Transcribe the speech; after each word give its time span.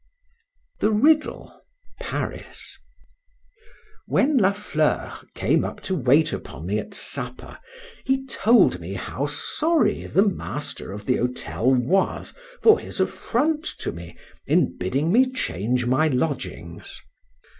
THE 0.79 0.89
RIDDLE. 0.89 1.61
PARIS. 1.99 2.75
WHEN 4.07 4.35
La 4.37 4.51
Fleur 4.51 5.13
came 5.35 5.63
up 5.63 5.79
to 5.81 5.93
wait 5.93 6.33
upon 6.33 6.65
me 6.65 6.79
at 6.79 6.95
supper, 6.95 7.59
he 8.03 8.25
told 8.25 8.79
me 8.79 8.93
how 8.95 9.27
sorry 9.27 10.07
the 10.07 10.27
master 10.27 10.91
of 10.91 11.05
the 11.05 11.17
hotel 11.17 11.69
was 11.71 12.33
for 12.63 12.79
his 12.79 12.99
affront 12.99 13.63
to 13.77 13.91
me 13.91 14.17
in 14.47 14.75
bidding 14.75 15.11
me 15.11 15.31
change 15.31 15.85
my 15.85 16.07
lodgings. 16.07 16.99